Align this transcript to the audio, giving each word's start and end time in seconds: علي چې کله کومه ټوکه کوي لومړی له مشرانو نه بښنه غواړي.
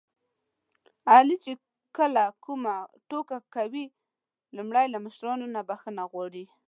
علي 1.13 1.35
چې 1.43 1.53
کله 1.97 2.23
کومه 2.45 2.75
ټوکه 3.09 3.37
کوي 3.55 3.85
لومړی 4.55 4.85
له 4.93 4.97
مشرانو 5.05 5.45
نه 5.55 5.61
بښنه 5.69 6.03
غواړي. 6.11 6.45